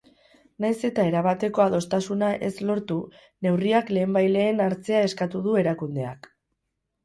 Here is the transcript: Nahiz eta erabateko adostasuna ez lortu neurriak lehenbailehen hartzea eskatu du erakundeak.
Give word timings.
Nahiz 0.63 0.77
eta 0.87 1.03
erabateko 1.09 1.63
adostasuna 1.65 2.31
ez 2.49 2.51
lortu 2.71 2.99
neurriak 3.49 3.95
lehenbailehen 3.97 4.67
hartzea 4.69 5.07
eskatu 5.13 5.47
du 5.49 5.59
erakundeak. 5.65 6.35